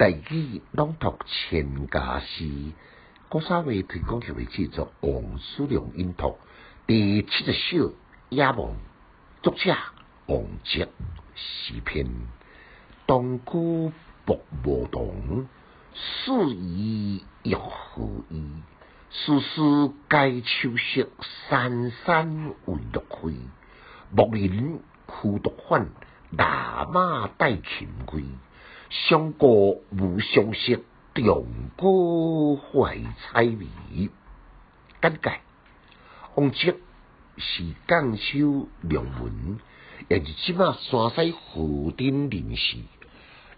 [0.00, 2.72] 第二朗读千家诗，
[3.28, 6.38] 郭三位推广协会制作王书良音读
[6.86, 7.90] 第七十首
[8.30, 8.56] 《野望》，
[9.42, 9.76] 作者
[10.24, 10.88] 王杰，
[11.34, 12.06] 诗篇。
[13.06, 13.92] 东姑
[14.24, 15.46] 薄无同，
[15.92, 18.42] 四夷欲何意？
[19.10, 21.10] 丝丝皆秋色，
[21.50, 23.30] 山山为绿开。
[24.16, 25.90] 牧人枯独返，
[26.38, 28.24] 大马带琴归。
[28.90, 30.82] 相过无相识，
[31.14, 31.44] 长
[31.76, 33.66] 歌怀彩眉。
[35.00, 35.40] 简介：
[36.34, 36.74] 王杰
[37.36, 39.60] 是江州良文，
[40.08, 42.78] 也是即马山西河顶人士。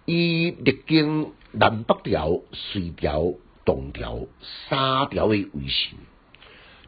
[0.05, 3.33] 伊历经南北调、隋调、
[3.65, 4.27] 东调
[4.69, 5.99] 三调的为姓，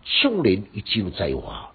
[0.04, 1.72] 唱人已经才华，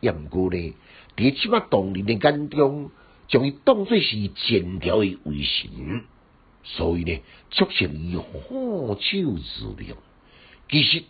[0.00, 0.74] 也毋过呢，
[1.16, 2.92] 伫即马当人的眼中。
[3.28, 6.04] 将伊当作是前调的为神，
[6.62, 9.96] 所以呢，促成伊好酒自量。
[10.68, 11.04] 其实，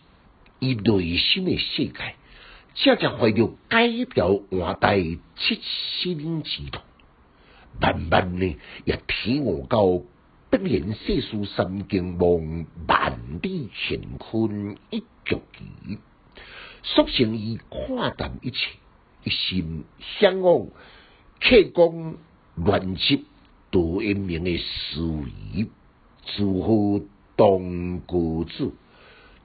[0.59, 2.15] 伊内心的世界，
[2.73, 4.97] 恰恰怀着改调换代
[5.35, 5.61] 七
[6.01, 6.81] 心之痛。
[7.79, 9.85] 慢慢呢，也体悟到
[10.49, 15.99] 不言世事三更梦，万里乾坤一局棋，
[16.81, 18.57] 促成伊看淡一切，
[19.23, 19.83] 一心
[20.19, 20.67] 向往。
[21.39, 22.15] 客讲
[22.55, 23.25] 乱辑
[23.69, 25.67] 杜英明的思维，
[26.25, 28.73] 祝贺东歌子。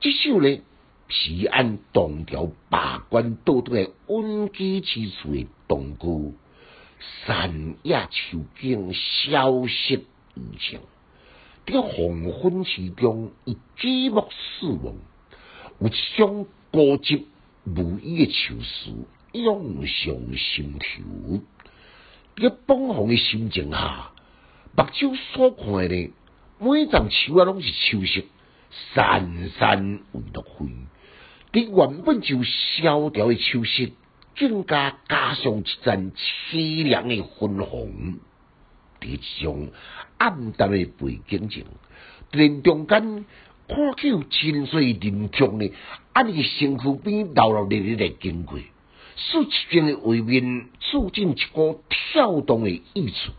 [0.00, 0.60] 这首呢
[1.08, 6.32] 是按东调八关倒倒的温基之处的东歌，
[7.26, 10.02] 山野秋景，萧瑟
[10.34, 10.80] 异常。
[11.66, 14.94] 这个黄昏之中，以举目四望，
[15.78, 17.22] 有一种高洁
[17.64, 18.90] 无依的愁思
[19.32, 21.42] 涌上心头。
[22.36, 24.10] 一崩红的心情下，
[24.74, 26.10] 目睭所看的
[26.58, 28.22] 每丛树啊，拢是秋色，
[28.94, 30.66] 山山为绿灰。
[31.52, 33.90] 伫原本就萧条的秋色，
[34.36, 38.14] 更加加上一阵凄凉的昏红。
[39.00, 39.70] 伫这种
[40.16, 41.64] 暗淡的背景中，
[42.30, 43.26] 连中间
[43.68, 45.72] 看见清水林中的
[46.12, 48.58] 安尼身躯边流流烈烈的经过。
[49.16, 53.30] 数七间的画面，注进一个跳动的意思，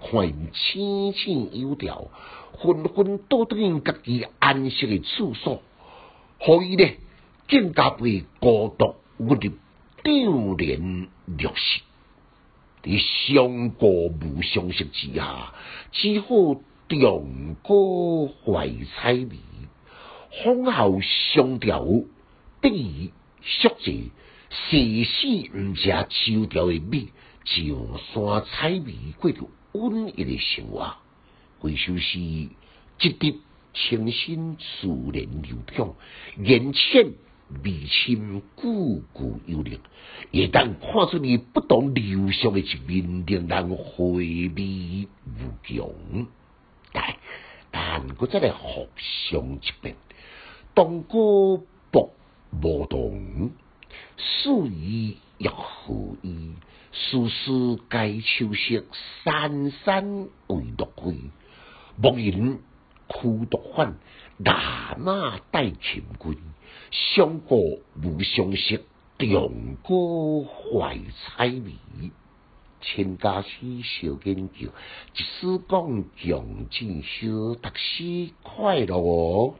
[0.00, 2.08] 看因浅浅幽调，
[2.62, 5.62] 纷纷倒转因家己安息的处所，
[6.38, 6.90] 可以呢
[7.48, 9.52] 更加被孤独误入
[10.02, 11.80] 丢脸入室。
[12.82, 12.98] 伫
[13.34, 15.52] 相过无相识之下，
[15.90, 16.28] 只好
[16.88, 19.36] 长歌怀彩眉，
[20.44, 21.84] 风后相调，
[22.60, 23.12] 得以
[23.42, 24.12] 续集。
[24.50, 27.08] 世事毋食秋条的美，
[27.44, 30.96] 上山采梅过着稳逸的生活。
[31.58, 32.48] 回首是一
[32.98, 33.40] 滴
[33.74, 35.94] 清新自然流淌，
[36.38, 37.12] 眼浅
[37.62, 39.80] 眉清句句有力，
[40.30, 46.26] 也当看出你不同流向的一面，令人回味无穷。
[46.92, 47.16] 但
[47.70, 49.94] 但我再来复上一遍，
[50.74, 52.14] 当歌薄
[52.62, 53.50] 无动。
[54.18, 56.52] 素衣又何衣？
[56.92, 58.84] 丝丝皆秋色，
[59.22, 61.16] 山山为绿灰。
[61.96, 62.58] 牧人
[63.06, 63.96] 枯独返，
[64.44, 66.36] 大马带秦归。
[66.90, 67.58] 相过
[68.02, 68.82] 无相识，
[69.18, 70.98] 长歌怀
[71.36, 71.76] 彩眉。
[72.80, 73.48] 千家诗
[73.82, 74.68] 小研究，
[75.14, 79.54] 一诗讲强进修，读书快乐哦。